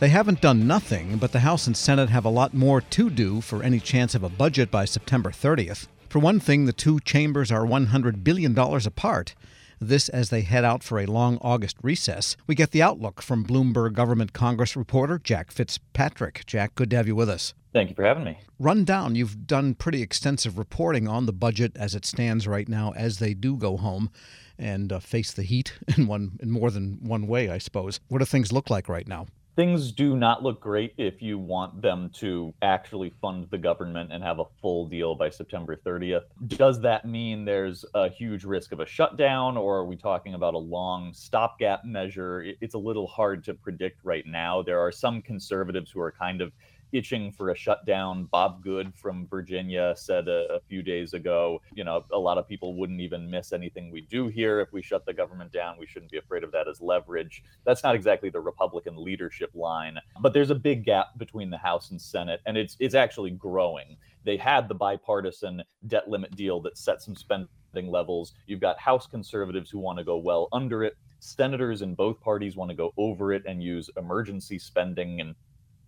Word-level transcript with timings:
They 0.00 0.10
haven't 0.10 0.40
done 0.40 0.68
nothing, 0.68 1.16
but 1.16 1.32
the 1.32 1.40
House 1.40 1.66
and 1.66 1.76
Senate 1.76 2.08
have 2.08 2.24
a 2.24 2.28
lot 2.28 2.54
more 2.54 2.80
to 2.80 3.10
do 3.10 3.40
for 3.40 3.64
any 3.64 3.80
chance 3.80 4.14
of 4.14 4.22
a 4.22 4.28
budget 4.28 4.70
by 4.70 4.84
September 4.84 5.32
30th. 5.32 5.88
For 6.08 6.20
one 6.20 6.38
thing, 6.38 6.66
the 6.66 6.72
two 6.72 7.00
chambers 7.00 7.50
are 7.50 7.66
$100 7.66 8.22
billion 8.22 8.56
apart. 8.56 9.34
This 9.80 10.08
as 10.08 10.30
they 10.30 10.42
head 10.42 10.64
out 10.64 10.84
for 10.84 11.00
a 11.00 11.06
long 11.06 11.38
August 11.38 11.78
recess. 11.82 12.36
We 12.46 12.54
get 12.54 12.70
the 12.70 12.80
outlook 12.80 13.20
from 13.20 13.44
Bloomberg 13.44 13.94
Government 13.94 14.32
Congress 14.32 14.76
reporter 14.76 15.18
Jack 15.18 15.50
Fitzpatrick. 15.50 16.46
Jack, 16.46 16.76
good 16.76 16.90
to 16.90 16.96
have 16.96 17.08
you 17.08 17.16
with 17.16 17.28
us. 17.28 17.54
Thank 17.72 17.88
you 17.88 17.96
for 17.96 18.04
having 18.04 18.22
me. 18.22 18.38
Run 18.60 18.84
down. 18.84 19.16
You've 19.16 19.48
done 19.48 19.74
pretty 19.74 20.00
extensive 20.00 20.58
reporting 20.58 21.08
on 21.08 21.26
the 21.26 21.32
budget 21.32 21.72
as 21.74 21.96
it 21.96 22.06
stands 22.06 22.46
right 22.46 22.68
now, 22.68 22.92
as 22.94 23.18
they 23.18 23.34
do 23.34 23.56
go 23.56 23.76
home 23.76 24.10
and 24.56 24.92
uh, 24.92 25.00
face 25.00 25.32
the 25.32 25.42
heat 25.42 25.72
in 25.96 26.06
one 26.06 26.38
in 26.40 26.52
more 26.52 26.70
than 26.70 26.98
one 27.02 27.26
way, 27.26 27.50
I 27.50 27.58
suppose. 27.58 27.98
What 28.06 28.20
do 28.20 28.24
things 28.26 28.52
look 28.52 28.70
like 28.70 28.88
right 28.88 29.08
now? 29.08 29.26
Things 29.58 29.90
do 29.90 30.16
not 30.16 30.40
look 30.40 30.60
great 30.60 30.94
if 30.98 31.20
you 31.20 31.36
want 31.36 31.82
them 31.82 32.08
to 32.14 32.54
actually 32.62 33.12
fund 33.20 33.44
the 33.50 33.58
government 33.58 34.12
and 34.12 34.22
have 34.22 34.38
a 34.38 34.44
full 34.62 34.86
deal 34.86 35.16
by 35.16 35.28
September 35.28 35.74
30th. 35.74 36.26
Does 36.46 36.80
that 36.82 37.04
mean 37.04 37.44
there's 37.44 37.84
a 37.92 38.08
huge 38.08 38.44
risk 38.44 38.70
of 38.70 38.78
a 38.78 38.86
shutdown, 38.86 39.56
or 39.56 39.78
are 39.78 39.84
we 39.84 39.96
talking 39.96 40.34
about 40.34 40.54
a 40.54 40.58
long 40.58 41.12
stopgap 41.12 41.84
measure? 41.84 42.46
It's 42.60 42.74
a 42.74 42.78
little 42.78 43.08
hard 43.08 43.42
to 43.46 43.54
predict 43.54 43.98
right 44.04 44.24
now. 44.24 44.62
There 44.62 44.78
are 44.78 44.92
some 44.92 45.20
conservatives 45.20 45.90
who 45.90 46.00
are 46.02 46.12
kind 46.12 46.40
of 46.40 46.52
itching 46.92 47.32
for 47.32 47.50
a 47.50 47.56
shutdown. 47.56 48.24
Bob 48.24 48.62
Good 48.62 48.94
from 48.94 49.26
Virginia 49.28 49.94
said 49.96 50.28
a, 50.28 50.54
a, 50.54 50.60
few 50.68 50.82
days 50.82 51.14
ago, 51.14 51.60
you 51.74 51.84
know, 51.84 52.04
a 52.12 52.18
lot 52.18 52.38
of 52.38 52.48
people 52.48 52.76
wouldn't 52.76 53.00
even 53.00 53.30
miss 53.30 53.52
anything 53.52 53.90
we 53.90 54.02
do 54.02 54.28
here 54.28 54.60
if 54.60 54.72
we 54.72 54.82
shut 54.82 55.04
the 55.06 55.12
government 55.12 55.52
down. 55.52 55.76
We 55.78 55.86
shouldn't 55.86 56.10
be 56.10 56.18
afraid 56.18 56.44
of 56.44 56.52
that 56.52 56.68
as 56.68 56.80
leverage. 56.80 57.42
That's 57.64 57.82
not 57.82 57.94
exactly 57.94 58.30
the 58.30 58.40
Republican 58.40 59.02
leadership 59.02 59.50
line, 59.54 59.98
but 60.20 60.32
there's 60.32 60.50
a 60.50 60.54
big 60.54 60.84
gap 60.84 61.18
between 61.18 61.50
the 61.50 61.58
House 61.58 61.90
and 61.90 62.00
Senate, 62.00 62.40
and 62.46 62.56
it's 62.56 62.76
it's 62.80 62.94
actually 62.94 63.30
growing. 63.30 63.96
They 64.24 64.36
had 64.36 64.68
the 64.68 64.74
bipartisan 64.74 65.62
debt 65.86 66.08
limit 66.08 66.36
deal 66.36 66.60
that 66.60 66.76
set 66.76 67.02
some 67.02 67.16
spending 67.16 67.48
levels. 67.74 68.34
You've 68.46 68.60
got 68.60 68.78
House 68.78 69.06
conservatives 69.06 69.70
who 69.70 69.78
want 69.78 69.98
to 69.98 70.04
go 70.04 70.18
well 70.18 70.48
under 70.52 70.84
it. 70.84 70.96
Senators 71.20 71.82
in 71.82 71.94
both 71.94 72.20
parties 72.20 72.56
want 72.56 72.70
to 72.70 72.76
go 72.76 72.92
over 72.96 73.32
it 73.32 73.42
and 73.46 73.62
use 73.62 73.90
emergency 73.96 74.58
spending 74.58 75.20
and 75.20 75.34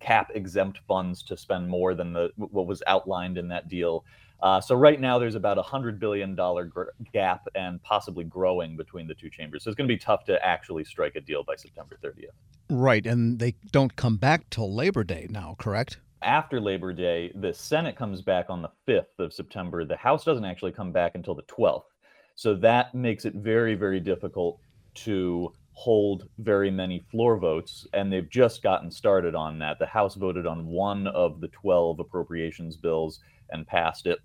cap 0.01 0.31
exempt 0.33 0.79
funds 0.87 1.23
to 1.23 1.37
spend 1.37 1.67
more 1.67 1.93
than 1.93 2.11
the 2.13 2.31
what 2.35 2.67
was 2.67 2.83
outlined 2.87 3.37
in 3.37 3.47
that 3.49 3.69
deal. 3.69 4.03
Uh, 4.41 4.59
so 4.59 4.75
right 4.75 4.99
now 4.99 5.19
there's 5.19 5.35
about 5.35 5.57
a 5.57 5.61
hundred 5.61 5.99
billion 5.99 6.35
dollar 6.35 6.65
gr- 6.65 6.89
gap 7.13 7.47
and 7.53 7.81
possibly 7.83 8.23
growing 8.23 8.75
between 8.75 9.07
the 9.07 9.13
two 9.13 9.29
chambers. 9.29 9.63
So 9.63 9.69
it's 9.69 9.77
going 9.77 9.87
to 9.87 9.93
be 9.93 9.99
tough 9.99 10.25
to 10.25 10.43
actually 10.43 10.83
strike 10.83 11.15
a 11.15 11.21
deal 11.21 11.43
by 11.43 11.55
September 11.55 11.97
30th. 12.03 12.31
Right, 12.69 13.05
and 13.05 13.37
they 13.37 13.53
don't 13.71 13.95
come 13.95 14.17
back 14.17 14.49
till 14.49 14.73
Labor 14.73 15.03
Day 15.03 15.27
now, 15.29 15.55
correct? 15.59 15.99
After 16.23 16.59
Labor 16.59 16.93
Day, 16.93 17.31
the 17.35 17.53
Senate 17.53 17.95
comes 17.95 18.21
back 18.21 18.47
on 18.49 18.61
the 18.61 18.71
5th 18.87 19.19
of 19.19 19.33
September. 19.33 19.85
The 19.85 19.97
House 19.97 20.23
doesn't 20.23 20.45
actually 20.45 20.71
come 20.71 20.91
back 20.91 21.13
until 21.15 21.35
the 21.35 21.43
12th. 21.43 21.83
So 22.35 22.55
that 22.55 22.95
makes 22.95 23.25
it 23.25 23.35
very, 23.35 23.75
very 23.75 23.99
difficult 23.99 24.59
to 24.93 25.53
hold 25.73 26.27
very 26.39 26.69
many 26.69 26.99
floor 27.11 27.37
votes, 27.37 27.87
and 27.93 28.11
they've 28.11 28.29
just 28.29 28.61
gotten 28.61 28.91
started 28.91 29.35
on 29.35 29.59
that. 29.59 29.79
The 29.79 29.85
House 29.85 30.15
voted 30.15 30.45
on 30.45 30.67
one 30.67 31.07
of 31.07 31.41
the 31.41 31.47
12 31.49 31.99
appropriations 31.99 32.77
bills 32.77 33.19
and 33.49 33.65
passed 33.65 34.05
it. 34.05 34.19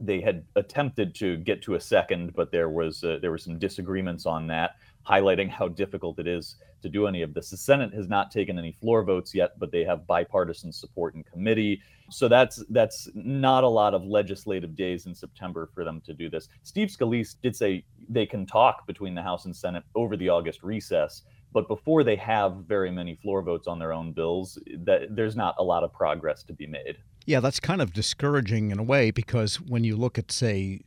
They 0.00 0.20
had 0.20 0.44
attempted 0.56 1.14
to 1.16 1.36
get 1.38 1.62
to 1.62 1.74
a 1.74 1.80
second, 1.80 2.34
but 2.34 2.50
there 2.50 2.68
was 2.68 3.02
uh, 3.02 3.18
there 3.22 3.30
were 3.30 3.38
some 3.38 3.58
disagreements 3.58 4.26
on 4.26 4.46
that, 4.48 4.72
highlighting 5.08 5.48
how 5.48 5.68
difficult 5.68 6.18
it 6.18 6.26
is 6.26 6.56
to 6.82 6.88
do 6.88 7.06
any 7.06 7.22
of 7.22 7.34
this. 7.34 7.50
The 7.50 7.56
Senate 7.56 7.92
has 7.94 8.08
not 8.08 8.30
taken 8.30 8.58
any 8.58 8.72
floor 8.72 9.02
votes 9.02 9.34
yet, 9.34 9.58
but 9.58 9.72
they 9.72 9.84
have 9.84 10.06
bipartisan 10.06 10.72
support 10.72 11.14
in 11.14 11.24
committee. 11.24 11.80
So 12.10 12.28
that's 12.28 12.64
that's 12.70 13.08
not 13.14 13.64
a 13.64 13.68
lot 13.68 13.94
of 13.94 14.04
legislative 14.04 14.76
days 14.76 15.06
in 15.06 15.14
September 15.14 15.68
for 15.74 15.84
them 15.84 16.00
to 16.02 16.12
do 16.12 16.30
this. 16.30 16.48
Steve 16.62 16.88
Scalise 16.88 17.36
did 17.42 17.56
say 17.56 17.84
they 18.08 18.26
can 18.26 18.46
talk 18.46 18.86
between 18.86 19.14
the 19.14 19.22
House 19.22 19.44
and 19.44 19.56
Senate 19.56 19.82
over 19.94 20.16
the 20.16 20.28
August 20.28 20.62
recess, 20.62 21.22
but 21.52 21.66
before 21.66 22.04
they 22.04 22.16
have 22.16 22.56
very 22.68 22.90
many 22.90 23.16
floor 23.16 23.42
votes 23.42 23.66
on 23.66 23.78
their 23.78 23.92
own 23.92 24.12
bills, 24.12 24.58
that 24.84 25.16
there's 25.16 25.36
not 25.36 25.56
a 25.58 25.64
lot 25.64 25.82
of 25.82 25.92
progress 25.92 26.44
to 26.44 26.52
be 26.52 26.66
made. 26.66 26.98
Yeah, 27.24 27.40
that's 27.40 27.58
kind 27.58 27.82
of 27.82 27.92
discouraging 27.92 28.70
in 28.70 28.78
a 28.78 28.84
way 28.84 29.10
because 29.10 29.60
when 29.60 29.82
you 29.82 29.96
look 29.96 30.16
at 30.16 30.30
say 30.30 30.82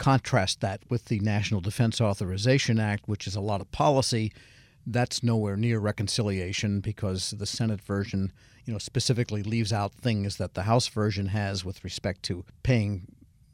contrast 0.00 0.60
that 0.62 0.80
with 0.88 1.04
the 1.04 1.20
National 1.20 1.60
Defense 1.60 2.00
Authorization 2.00 2.80
Act, 2.80 3.06
which 3.06 3.26
is 3.26 3.36
a 3.36 3.40
lot 3.40 3.60
of 3.60 3.70
policy, 3.70 4.32
that's 4.86 5.22
nowhere 5.22 5.56
near 5.56 5.78
reconciliation 5.78 6.80
because 6.80 7.32
the 7.32 7.46
Senate 7.46 7.82
version, 7.82 8.32
you 8.64 8.72
know, 8.72 8.78
specifically 8.78 9.42
leaves 9.42 9.74
out 9.74 9.92
things 9.92 10.38
that 10.38 10.54
the 10.54 10.62
House 10.62 10.88
version 10.88 11.26
has 11.26 11.66
with 11.66 11.84
respect 11.84 12.22
to 12.24 12.46
paying 12.62 13.06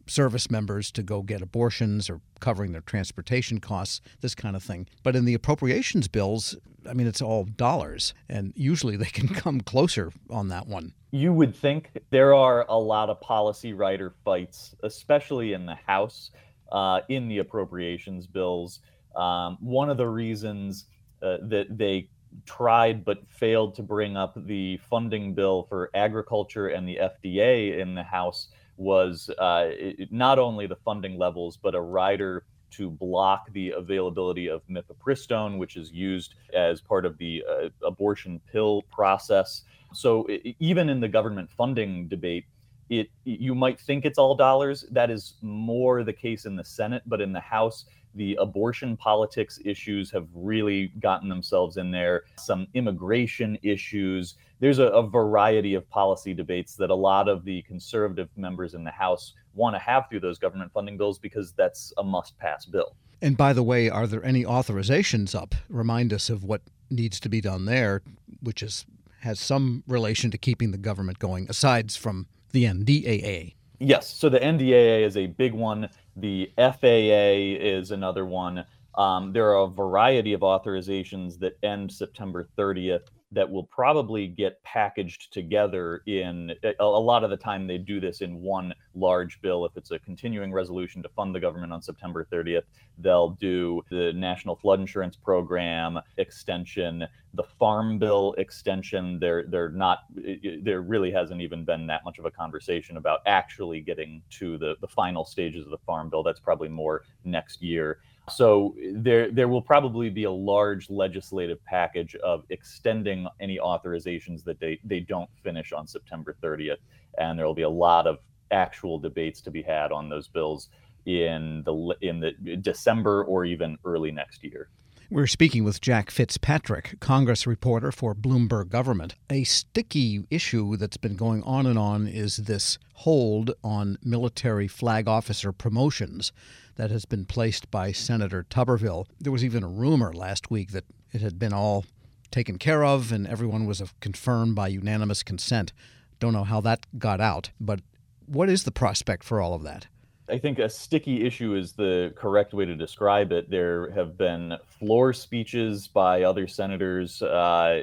service 0.06 0.50
members 0.50 0.90
to 0.92 1.02
go 1.02 1.22
get 1.22 1.42
abortions 1.42 2.08
or 2.08 2.20
covering 2.40 2.72
their 2.72 2.80
transportation 2.80 3.60
costs, 3.60 4.00
this 4.20 4.34
kind 4.34 4.56
of 4.56 4.62
thing. 4.62 4.86
But 5.02 5.16
in 5.16 5.24
the 5.24 5.34
appropriations 5.34 6.08
bills, 6.08 6.56
I 6.88 6.92
mean, 6.92 7.06
it's 7.06 7.22
all 7.22 7.44
dollars, 7.44 8.14
and 8.28 8.52
usually 8.56 8.96
they 8.96 9.06
can 9.06 9.28
come 9.34 9.60
closer 9.60 10.12
on 10.30 10.48
that 10.48 10.66
one. 10.66 10.92
You 11.10 11.32
would 11.32 11.54
think 11.54 11.90
there 12.10 12.34
are 12.34 12.66
a 12.68 12.78
lot 12.78 13.10
of 13.10 13.20
policy 13.20 13.72
rider 13.72 14.14
fights, 14.24 14.74
especially 14.82 15.52
in 15.52 15.66
the 15.66 15.76
House, 15.86 16.30
uh, 16.72 17.00
in 17.08 17.28
the 17.28 17.38
appropriations 17.38 18.26
bills. 18.26 18.80
Um, 19.14 19.56
one 19.60 19.88
of 19.88 19.96
the 19.96 20.08
reasons 20.08 20.86
uh, 21.22 21.38
that 21.42 21.78
they 21.78 22.10
tried 22.44 23.04
but 23.04 23.26
failed 23.28 23.74
to 23.76 23.82
bring 23.82 24.16
up 24.16 24.34
the 24.46 24.76
funding 24.90 25.32
bill 25.32 25.62
for 25.68 25.90
agriculture 25.94 26.68
and 26.68 26.86
the 26.86 26.96
FDA 26.96 27.78
in 27.78 27.94
the 27.94 28.02
House 28.02 28.48
was 28.76 29.30
uh, 29.38 29.70
not 30.10 30.38
only 30.38 30.66
the 30.66 30.76
funding 30.76 31.18
levels, 31.18 31.56
but 31.56 31.74
a 31.74 31.80
rider 31.80 32.44
to 32.72 32.90
block 32.90 33.50
the 33.52 33.70
availability 33.70 34.48
of 34.48 34.62
mifepristone, 34.68 35.56
which 35.56 35.76
is 35.76 35.92
used 35.92 36.34
as 36.52 36.80
part 36.80 37.06
of 37.06 37.16
the 37.18 37.42
uh, 37.48 37.68
abortion 37.86 38.40
pill 38.52 38.82
process. 38.92 39.62
So 39.92 40.26
even 40.58 40.88
in 40.88 41.00
the 41.00 41.08
government 41.08 41.48
funding 41.50 42.08
debate, 42.08 42.44
it 42.88 43.08
you 43.24 43.54
might 43.54 43.80
think 43.80 44.04
it's 44.04 44.18
all 44.18 44.34
dollars. 44.34 44.84
That 44.90 45.10
is 45.10 45.34
more 45.42 46.04
the 46.04 46.12
case 46.12 46.44
in 46.44 46.54
the 46.54 46.64
Senate, 46.64 47.02
but 47.06 47.20
in 47.20 47.32
the 47.32 47.40
House, 47.40 47.86
the 48.16 48.36
abortion 48.40 48.96
politics 48.96 49.58
issues 49.64 50.10
have 50.10 50.26
really 50.34 50.88
gotten 51.00 51.28
themselves 51.28 51.76
in 51.76 51.90
there. 51.90 52.24
Some 52.38 52.66
immigration 52.74 53.58
issues. 53.62 54.34
There's 54.58 54.78
a, 54.78 54.86
a, 54.86 55.06
variety 55.06 55.74
of 55.74 55.88
policy 55.90 56.32
debates 56.32 56.74
that 56.76 56.90
a 56.90 56.94
lot 56.94 57.28
of 57.28 57.44
the 57.44 57.62
conservative 57.62 58.28
members 58.36 58.74
in 58.74 58.84
the 58.84 58.90
House 58.90 59.34
want 59.54 59.74
to 59.74 59.78
have 59.78 60.04
through 60.08 60.20
those 60.20 60.38
government 60.38 60.72
funding 60.72 60.96
bills 60.96 61.18
because 61.18 61.52
that's 61.52 61.92
a 61.98 62.02
must 62.02 62.38
pass 62.38 62.64
bill. 62.64 62.96
And 63.20 63.36
by 63.36 63.52
the 63.52 63.62
way, 63.62 63.88
are 63.88 64.06
there 64.06 64.24
any 64.24 64.44
authorizations 64.44 65.34
up? 65.34 65.54
Remind 65.68 66.12
us 66.12 66.30
of 66.30 66.42
what 66.42 66.62
needs 66.90 67.20
to 67.20 67.28
be 67.28 67.40
done 67.40 67.64
there, 67.64 68.02
which 68.40 68.62
is 68.62 68.86
has 69.20 69.40
some 69.40 69.82
relation 69.88 70.30
to 70.30 70.38
keeping 70.38 70.70
the 70.70 70.78
government 70.78 71.18
going, 71.18 71.48
aside 71.48 71.90
from 71.90 72.26
the 72.52 72.64
NDAA. 72.64 73.55
Yes. 73.78 74.08
So 74.08 74.28
the 74.28 74.40
NDAA 74.40 75.04
is 75.04 75.16
a 75.16 75.26
big 75.26 75.52
one. 75.52 75.88
The 76.16 76.50
FAA 76.56 77.58
is 77.60 77.90
another 77.90 78.24
one. 78.24 78.64
Um, 78.94 79.32
there 79.32 79.50
are 79.50 79.64
a 79.64 79.68
variety 79.68 80.32
of 80.32 80.40
authorizations 80.40 81.38
that 81.40 81.58
end 81.62 81.92
September 81.92 82.48
30th 82.56 83.08
that 83.32 83.50
will 83.50 83.64
probably 83.64 84.28
get 84.28 84.62
packaged 84.62 85.32
together 85.32 86.02
in 86.06 86.52
eh, 86.62 86.72
a, 86.78 86.84
a, 86.84 86.84
lot 86.84 87.24
of 87.24 87.30
the 87.30 87.36
time 87.36 87.66
they 87.66 87.78
do 87.78 88.00
this 88.00 88.20
in 88.20 88.40
one 88.40 88.72
large 88.94 89.40
bill. 89.40 89.64
If 89.64 89.76
it's 89.76 89.90
a 89.90 89.98
continuing 89.98 90.52
resolution 90.52 91.02
to 91.02 91.08
fund 91.10 91.34
the 91.34 91.40
government 91.40 91.72
on 91.72 91.82
september 91.82 92.26
30th 92.30 92.62
they'll 92.98 93.30
do 93.30 93.82
the 93.90 94.12
national 94.14 94.56
flood 94.56 94.80
insurance 94.80 95.16
program 95.16 95.98
extension 96.18 97.06
the 97.36 97.44
farm 97.58 97.98
bill 97.98 98.34
extension. 98.38 99.18
They're 99.20 99.44
they're 99.48 99.68
not 99.68 100.00
eh, 100.26 100.36
eh, 100.42 100.56
there 100.62 100.80
really 100.80 101.12
hasn't 101.12 101.40
even 101.40 101.64
been 101.64 101.86
that 101.86 102.04
much 102.04 102.18
of 102.18 102.24
a 102.24 102.30
conversation 102.30 102.96
about 102.96 103.20
actually 103.26 103.80
getting 103.80 104.22
to 104.30 104.58
the 104.58 104.74
the 104.80 104.88
final 104.88 105.24
stages 105.24 105.64
of 105.64 105.70
the 105.70 105.78
farm 105.78 106.10
bill. 106.10 106.22
That's 106.22 106.40
probably 106.40 106.68
more 106.68 107.02
next 107.24 107.62
year 107.62 108.00
so 108.28 108.74
there 108.92 109.30
there 109.30 109.48
will 109.48 109.62
probably 109.62 110.10
be 110.10 110.24
a 110.24 110.30
large 110.30 110.90
legislative 110.90 111.64
package 111.64 112.16
of 112.16 112.44
extending 112.50 113.26
any 113.40 113.58
authorizations 113.58 114.42
that 114.44 114.58
they, 114.58 114.80
they 114.84 115.00
don't 115.00 115.30
finish 115.44 115.72
on 115.72 115.86
September 115.86 116.36
30th. 116.42 116.78
And 117.18 117.38
there 117.38 117.46
will 117.46 117.54
be 117.54 117.62
a 117.62 117.68
lot 117.68 118.06
of 118.06 118.18
actual 118.50 118.98
debates 118.98 119.40
to 119.42 119.50
be 119.50 119.62
had 119.62 119.92
on 119.92 120.08
those 120.08 120.28
bills 120.28 120.70
in 121.06 121.62
the 121.64 121.96
in 122.00 122.20
the 122.20 122.32
December 122.56 123.24
or 123.24 123.44
even 123.44 123.78
early 123.84 124.10
next 124.10 124.42
year. 124.42 124.70
We're 125.08 125.28
speaking 125.28 125.62
with 125.62 125.80
Jack 125.80 126.10
Fitzpatrick, 126.10 126.98
Congress 126.98 127.46
reporter 127.46 127.92
for 127.92 128.12
Bloomberg 128.12 128.70
Government. 128.70 129.14
A 129.30 129.44
sticky 129.44 130.24
issue 130.30 130.76
that's 130.76 130.96
been 130.96 131.14
going 131.14 131.44
on 131.44 131.64
and 131.64 131.78
on 131.78 132.08
is 132.08 132.38
this 132.38 132.76
hold 132.94 133.52
on 133.62 133.98
military 134.02 134.66
flag 134.66 135.06
officer 135.06 135.52
promotions 135.52 136.32
that 136.74 136.90
has 136.90 137.04
been 137.04 137.24
placed 137.24 137.70
by 137.70 137.92
Senator 137.92 138.44
Tuberville. 138.50 139.06
There 139.20 139.30
was 139.30 139.44
even 139.44 139.62
a 139.62 139.68
rumor 139.68 140.12
last 140.12 140.50
week 140.50 140.72
that 140.72 140.86
it 141.12 141.20
had 141.20 141.38
been 141.38 141.52
all 141.52 141.84
taken 142.32 142.58
care 142.58 142.84
of 142.84 143.12
and 143.12 143.28
everyone 143.28 143.64
was 143.64 143.80
confirmed 144.00 144.56
by 144.56 144.66
unanimous 144.66 145.22
consent. 145.22 145.72
Don't 146.18 146.32
know 146.32 146.42
how 146.42 146.60
that 146.62 146.84
got 146.98 147.20
out, 147.20 147.50
but 147.60 147.78
what 148.26 148.48
is 148.48 148.64
the 148.64 148.72
prospect 148.72 149.22
for 149.22 149.40
all 149.40 149.54
of 149.54 149.62
that? 149.62 149.86
I 150.28 150.38
think 150.38 150.58
a 150.58 150.68
sticky 150.68 151.24
issue 151.24 151.54
is 151.54 151.72
the 151.72 152.12
correct 152.16 152.52
way 152.52 152.64
to 152.64 152.74
describe 152.74 153.30
it. 153.30 153.48
There 153.48 153.90
have 153.92 154.18
been 154.18 154.56
floor 154.66 155.12
speeches 155.12 155.86
by 155.86 156.24
other 156.24 156.48
senators, 156.48 157.22
uh, 157.22 157.82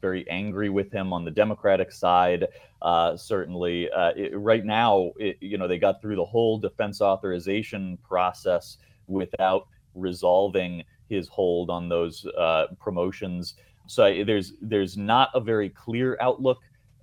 very 0.00 0.28
angry 0.30 0.70
with 0.70 0.90
him 0.90 1.12
on 1.12 1.26
the 1.26 1.30
Democratic 1.30 1.92
side. 1.92 2.46
Uh, 2.80 3.14
certainly, 3.16 3.90
uh, 3.90 4.12
it, 4.16 4.38
right 4.38 4.64
now, 4.64 5.12
it, 5.18 5.36
you 5.40 5.58
know, 5.58 5.68
they 5.68 5.78
got 5.78 6.00
through 6.00 6.16
the 6.16 6.24
whole 6.24 6.58
defense 6.58 7.02
authorization 7.02 7.98
process 8.08 8.78
without 9.06 9.66
resolving 9.94 10.82
his 11.10 11.28
hold 11.28 11.68
on 11.68 11.90
those 11.90 12.26
uh, 12.38 12.68
promotions. 12.80 13.54
So 13.86 14.24
there's 14.24 14.54
there's 14.62 14.96
not 14.96 15.30
a 15.34 15.40
very 15.40 15.68
clear 15.68 16.16
outlook 16.22 16.58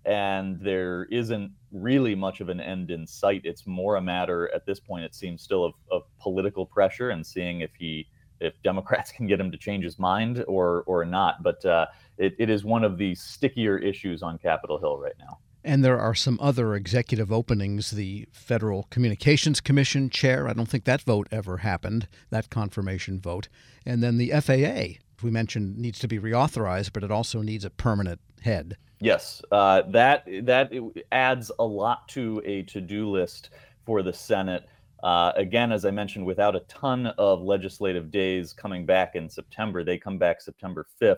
and 0.05 0.59
there 0.59 1.05
isn't 1.05 1.51
really 1.71 2.15
much 2.15 2.41
of 2.41 2.49
an 2.49 2.59
end 2.59 2.91
in 2.91 3.07
sight. 3.07 3.41
It's 3.43 3.65
more 3.65 3.95
a 3.95 4.01
matter 4.01 4.53
at 4.53 4.65
this 4.65 4.79
point, 4.79 5.05
it 5.05 5.15
seems, 5.15 5.41
still 5.41 5.65
of, 5.65 5.73
of 5.91 6.03
political 6.19 6.65
pressure 6.65 7.09
and 7.09 7.25
seeing 7.25 7.61
if 7.61 7.71
he 7.77 8.07
if 8.39 8.61
Democrats 8.63 9.11
can 9.15 9.27
get 9.27 9.39
him 9.39 9.51
to 9.51 9.57
change 9.57 9.83
his 9.83 9.97
mind 9.97 10.43
or 10.47 10.83
or 10.85 11.05
not. 11.05 11.43
But 11.43 11.63
uh, 11.65 11.87
it, 12.17 12.35
it 12.37 12.49
is 12.49 12.63
one 12.63 12.83
of 12.83 12.97
the 12.97 13.15
stickier 13.15 13.77
issues 13.77 14.21
on 14.21 14.37
Capitol 14.37 14.77
Hill 14.77 14.97
right 14.97 15.15
now. 15.19 15.39
And 15.65 15.83
there 15.83 15.99
are 15.99 16.13
some 16.13 16.37
other 16.41 16.75
executive 16.75 17.31
openings. 17.31 17.91
The 17.91 18.27
Federal 18.33 18.83
Communications 18.89 19.61
Commission 19.61 20.09
chair, 20.09 20.47
I 20.49 20.53
don't 20.53 20.67
think 20.67 20.83
that 20.83 21.01
vote 21.01 21.27
ever 21.31 21.57
happened, 21.57 22.09
that 22.31 22.49
confirmation 22.49 23.21
vote. 23.21 23.47
And 23.85 24.03
then 24.03 24.17
the 24.17 24.31
FAA, 24.31 24.99
we 25.21 25.31
mentioned, 25.31 25.77
needs 25.77 25.99
to 25.99 26.07
be 26.07 26.19
reauthorized, 26.19 26.91
but 26.93 27.03
it 27.03 27.11
also 27.11 27.41
needs 27.41 27.65
a 27.65 27.69
permanent 27.69 28.19
head. 28.41 28.77
Yes, 28.99 29.41
uh, 29.51 29.81
that 29.89 30.23
that 30.43 30.71
adds 31.11 31.51
a 31.59 31.65
lot 31.65 32.07
to 32.09 32.41
a 32.45 32.63
to-do 32.63 33.09
list 33.09 33.49
for 33.85 34.01
the 34.01 34.13
Senate. 34.13 34.65
Uh, 35.03 35.33
again, 35.35 35.73
as 35.73 35.83
I 35.83 35.91
mentioned, 35.91 36.25
without 36.25 36.55
a 36.55 36.61
ton 36.61 37.07
of 37.17 37.41
legislative 37.41 38.11
days 38.11 38.53
coming 38.53 38.85
back 38.85 39.15
in 39.15 39.27
September, 39.27 39.83
they 39.83 39.97
come 39.97 40.17
back 40.17 40.39
September 40.39 40.87
5th 41.01 41.17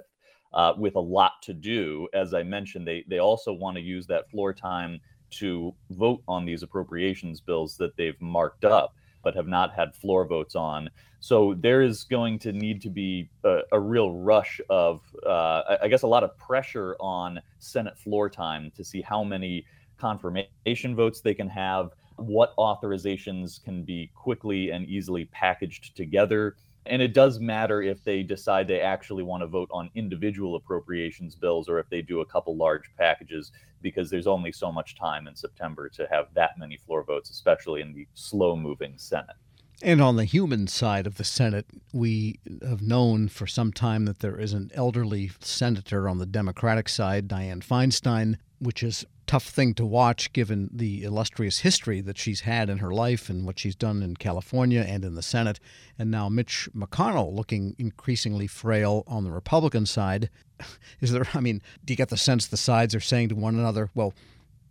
uh, 0.56 0.74
with 0.75 0.95
a 0.95 1.00
lot 1.00 1.33
to 1.44 1.53
do. 1.53 2.07
As 2.13 2.33
I 2.33 2.42
mentioned, 2.42 2.88
they 2.88 3.06
they 3.07 3.19
also 3.19 3.53
want 3.53 3.77
to 3.77 3.81
use 3.81 4.07
that 4.07 4.31
floor 4.31 4.51
time 4.51 5.00
to 5.31 5.75
vote 5.92 6.24
on 6.27 6.45
these 6.45 6.63
appropriations 6.63 7.39
bills 7.42 7.77
that 7.77 7.95
they've 7.97 8.19
marked 8.19 8.65
up 8.65 8.95
but 9.25 9.36
have 9.36 9.48
not 9.48 9.74
had 9.74 9.94
floor 9.94 10.25
votes 10.25 10.56
on. 10.56 10.89
So 11.19 11.56
there 11.60 11.81
is 11.81 12.06
going 12.06 12.39
to 12.39 12.54
need 12.54 12.81
to 12.83 12.89
be 12.89 13.30
a, 13.44 13.62
a 13.74 13.80
real 13.80 14.13
rush 14.13 14.62
of, 14.69 15.01
uh, 15.27 15.77
I 15.81 15.88
guess, 15.89 16.04
a 16.04 16.07
lot 16.07 16.24
of 16.24 16.38
pressure 16.38 16.95
on 17.00 17.42
Senate 17.57 17.98
floor 17.98 18.30
time 18.30 18.72
to 18.77 18.83
see 18.86 19.01
how 19.01 19.24
many 19.24 19.66
confirmation 19.98 20.95
votes 20.95 21.22
they 21.22 21.33
can 21.33 21.50
have, 21.50 21.89
what 22.18 22.56
authorizations 22.57 23.62
can 23.63 23.83
be 23.83 24.12
quickly 24.16 24.69
and 24.69 24.86
easily 24.86 25.25
packaged 25.25 25.98
together. 25.98 26.56
And 26.86 27.02
it 27.02 27.14
does 27.14 27.40
matter 27.40 27.82
if 27.82 28.04
they 28.04 28.22
decide 28.22 28.68
they 28.68 28.82
actually 28.82 29.24
want 29.24 29.42
to 29.42 29.48
vote 29.48 29.70
on 29.72 29.90
individual 29.96 30.56
appropriations 30.56 31.36
bills 31.36 31.68
or 31.68 31.80
if 31.80 31.90
they 31.90 32.02
do 32.02 32.22
a 32.22 32.26
couple 32.26 32.56
large 32.56 32.84
packages, 32.98 33.52
because 33.82 34.10
there's 34.10 34.28
only 34.28 34.52
so 34.52 34.72
much 34.72 34.96
time 34.96 35.28
in 35.28 35.36
September 35.36 35.90
to 35.90 36.08
have 36.12 36.28
that 36.36 36.52
many 36.58 36.78
floor 36.78 37.04
votes, 37.04 37.30
especially 37.30 37.82
in 37.82 37.94
the 37.94 38.08
slow 38.14 38.56
moving 38.56 38.94
Senate. 38.98 39.36
And 39.82 40.02
on 40.02 40.16
the 40.16 40.26
human 40.26 40.68
side 40.68 41.06
of 41.06 41.16
the 41.16 41.24
Senate, 41.24 41.66
we 41.92 42.40
have 42.62 42.82
known 42.82 43.28
for 43.28 43.46
some 43.46 43.74
time 43.74 44.06
that 44.06 44.20
there 44.20 44.40
is 44.40 44.54
an 44.54 44.72
elderly 44.74 45.31
senator 45.42 46.08
on 46.08 46.18
the 46.18 46.26
Democratic 46.26 46.88
side, 46.88 47.28
Dianne 47.28 47.66
Feinstein, 47.66 48.38
which 48.60 48.81
is 48.84 49.06
tough 49.25 49.45
thing 49.45 49.74
to 49.75 49.86
watch 49.86 50.31
given 50.33 50.69
the 50.72 51.04
illustrious 51.04 51.60
history 51.60 52.01
that 52.01 52.18
she's 52.18 52.42
had 52.42 52.69
in 52.69 52.80
her 52.80 52.92
life 52.92 53.30
and 53.30 53.45
what 53.45 53.60
she's 53.60 53.75
done 53.75 54.01
in 54.01 54.16
California 54.16 54.86
and 54.88 55.04
in 55.04 55.16
the 55.16 55.22
Senate. 55.22 55.60
And 55.98 56.12
now 56.12 56.30
Mitch 56.30 56.69
McConnell 56.75 57.33
looking 57.33 57.75
increasingly 57.77 58.48
frail 58.48 59.04
on 59.07 59.24
the 59.24 59.31
Republican 59.31 59.86
side. 59.86 60.30
Is 61.01 61.12
there, 61.12 61.27
I 61.33 61.39
mean, 61.39 61.62
do 61.83 61.94
you 61.94 61.98
get 61.98 62.10
the 62.10 62.18
sense 62.18 62.48
the 62.48 62.57
sides 62.57 62.95
are 62.95 63.00
saying 63.00 63.30
to 63.30 63.36
one 63.36 63.56
another, 63.56 63.89
well, 63.94 64.13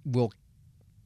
we'll 0.05 0.33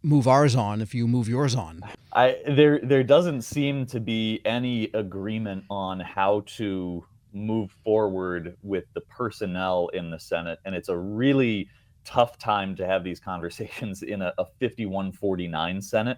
move 0.03 0.29
ours 0.29 0.55
on 0.55 0.81
if 0.81 0.95
you 0.95 1.07
move 1.07 1.29
yours 1.29 1.55
on. 1.55 1.83
I 2.13 2.39
there 2.47 2.81
there 2.83 3.03
doesn't 3.03 3.43
seem 3.43 3.87
to 3.87 4.01
be 4.01 4.41
any 4.45 4.85
agreement 4.95 5.65
on 5.71 6.01
how 6.01 6.45
to 6.57 7.05
move 7.33 7.71
forward 7.85 8.57
with 8.63 8.85
the 8.95 9.01
personnel 9.03 9.89
in 9.89 10.11
the 10.11 10.19
Senate, 10.19 10.59
and 10.65 10.75
it's 10.75 10.89
a 10.89 10.97
really 10.97 11.69
tough 12.09 12.39
time 12.39 12.75
to 12.75 12.87
have 12.87 13.05
these 13.05 13.21
conversations 13.21 14.03
in 14.03 14.23
a, 14.23 14.33
a 14.39 14.47
51-49 14.61 15.85
Senate 15.85 16.17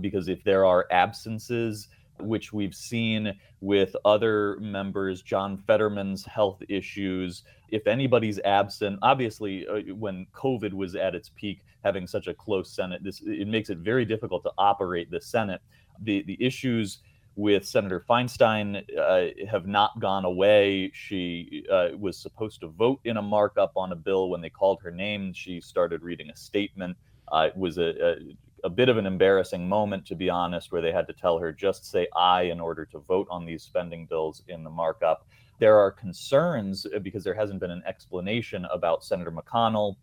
because 0.00 0.28
if 0.28 0.44
there 0.44 0.66
are 0.66 0.86
absences 0.90 1.88
which 2.18 2.52
we've 2.52 2.74
seen 2.74 3.32
with 3.62 3.96
other 4.04 4.58
members, 4.60 5.22
John 5.22 5.56
Fetterman's 5.56 6.22
health 6.26 6.60
issues. 6.68 7.44
If 7.70 7.86
anybody's 7.86 8.38
absent, 8.40 8.98
obviously, 9.00 9.66
uh, 9.66 9.94
when 9.94 10.26
COVID 10.34 10.74
was 10.74 10.94
at 10.94 11.14
its 11.14 11.30
peak, 11.34 11.62
having 11.82 12.06
such 12.06 12.26
a 12.26 12.34
close 12.34 12.70
Senate, 12.70 13.02
this 13.02 13.22
it 13.24 13.48
makes 13.48 13.70
it 13.70 13.78
very 13.78 14.04
difficult 14.04 14.42
to 14.42 14.52
operate 14.58 15.10
the 15.10 15.20
Senate. 15.20 15.62
The 16.02 16.22
the 16.24 16.36
issues 16.44 16.98
with 17.40 17.66
Senator 17.66 18.04
Feinstein 18.08 18.84
uh, 18.98 19.48
have 19.50 19.66
not 19.66 19.98
gone 19.98 20.26
away. 20.26 20.90
She 20.92 21.64
uh, 21.72 21.88
was 21.98 22.18
supposed 22.18 22.60
to 22.60 22.68
vote 22.68 23.00
in 23.04 23.16
a 23.16 23.22
markup 23.22 23.72
on 23.76 23.92
a 23.92 23.96
bill. 23.96 24.28
When 24.28 24.42
they 24.42 24.50
called 24.50 24.80
her 24.82 24.90
name, 24.90 25.32
she 25.32 25.58
started 25.60 26.02
reading 26.02 26.28
a 26.28 26.36
statement. 26.36 26.98
Uh, 27.32 27.48
it 27.48 27.56
was 27.56 27.78
a, 27.78 27.94
a, 28.04 28.16
a 28.64 28.68
bit 28.68 28.90
of 28.90 28.98
an 28.98 29.06
embarrassing 29.06 29.66
moment, 29.66 30.04
to 30.06 30.14
be 30.14 30.28
honest, 30.28 30.70
where 30.70 30.82
they 30.82 30.92
had 30.92 31.06
to 31.06 31.14
tell 31.14 31.38
her 31.38 31.50
just 31.50 31.90
say 31.90 32.06
aye 32.14 32.42
in 32.42 32.60
order 32.60 32.84
to 32.84 32.98
vote 32.98 33.26
on 33.30 33.46
these 33.46 33.62
spending 33.62 34.04
bills 34.04 34.42
in 34.48 34.62
the 34.62 34.70
markup. 34.70 35.26
There 35.58 35.78
are 35.78 35.90
concerns 35.90 36.86
uh, 36.94 36.98
because 36.98 37.24
there 37.24 37.34
hasn't 37.34 37.60
been 37.60 37.70
an 37.70 37.82
explanation 37.86 38.66
about 38.66 39.02
Senator 39.02 39.32
McConnell 39.32 39.96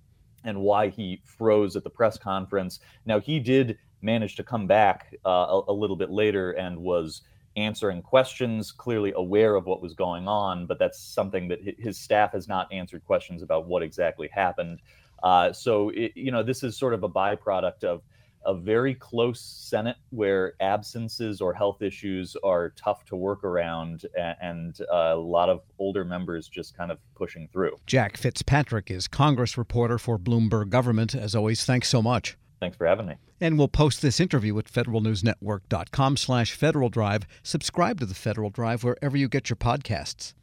and 0.43 0.61
why 0.61 0.89
he 0.89 1.21
froze 1.23 1.75
at 1.75 1.83
the 1.83 1.89
press 1.89 2.17
conference. 2.17 2.79
Now, 3.05 3.19
he 3.19 3.39
did 3.39 3.77
manage 4.01 4.35
to 4.35 4.43
come 4.43 4.67
back 4.67 5.15
uh, 5.25 5.29
a, 5.29 5.61
a 5.69 5.73
little 5.73 5.95
bit 5.95 6.09
later 6.09 6.51
and 6.51 6.77
was 6.77 7.21
answering 7.55 8.01
questions, 8.01 8.71
clearly 8.71 9.13
aware 9.15 9.55
of 9.55 9.65
what 9.65 9.81
was 9.81 9.93
going 9.93 10.27
on, 10.27 10.67
but 10.67 10.77
that's 10.77 10.99
something 10.99 11.47
that 11.47 11.59
his 11.79 11.97
staff 11.97 12.31
has 12.31 12.47
not 12.47 12.71
answered 12.71 13.03
questions 13.03 13.41
about 13.41 13.67
what 13.67 13.81
exactly 13.81 14.29
happened. 14.31 14.79
Uh, 15.23 15.51
so, 15.51 15.89
it, 15.89 16.11
you 16.15 16.31
know, 16.31 16.43
this 16.43 16.63
is 16.63 16.77
sort 16.77 16.93
of 16.93 17.03
a 17.03 17.09
byproduct 17.09 17.83
of 17.83 18.03
a 18.45 18.53
very 18.53 18.93
close 18.95 19.41
Senate 19.41 19.97
where 20.11 20.53
absences 20.61 21.41
or 21.41 21.53
health 21.53 21.81
issues 21.81 22.37
are 22.43 22.69
tough 22.69 23.03
to 23.05 23.15
work 23.15 23.43
around, 23.43 24.05
and 24.15 24.79
a 24.91 25.15
lot 25.15 25.49
of 25.49 25.61
older 25.79 26.05
members 26.05 26.47
just 26.47 26.77
kind 26.77 26.91
of 26.91 26.99
pushing 27.15 27.49
through. 27.51 27.75
Jack 27.87 28.15
Fitzpatrick 28.15 28.89
is 28.89 29.07
Congress 29.07 29.57
reporter 29.57 29.97
for 29.97 30.17
Bloomberg 30.17 30.69
Government. 30.69 31.13
As 31.13 31.35
always, 31.35 31.65
thanks 31.65 31.89
so 31.89 32.01
much. 32.01 32.37
Thanks 32.59 32.77
for 32.77 32.87
having 32.87 33.05
me. 33.05 33.15
And 33.39 33.57
we'll 33.57 33.67
post 33.67 34.01
this 34.01 34.19
interview 34.19 34.57
at 34.57 34.65
federalnewsnetwork.com 34.65 36.17
slash 36.17 36.53
Federal 36.53 36.89
Drive. 36.89 37.27
Subscribe 37.43 37.99
to 37.99 38.05
the 38.05 38.15
Federal 38.15 38.49
Drive 38.49 38.83
wherever 38.83 39.15
you 39.15 39.29
get 39.29 39.49
your 39.49 39.57
podcasts. 39.57 40.33